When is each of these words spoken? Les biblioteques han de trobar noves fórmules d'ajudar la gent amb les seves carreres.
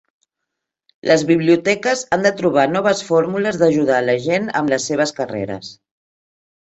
Les 1.09 1.25
biblioteques 1.31 1.99
han 2.17 2.25
de 2.27 2.31
trobar 2.39 2.63
noves 2.71 3.03
fórmules 3.09 3.59
d'ajudar 3.65 3.99
la 4.07 4.15
gent 4.23 4.49
amb 4.63 4.73
les 4.75 4.89
seves 4.93 5.15
carreres. 5.21 5.71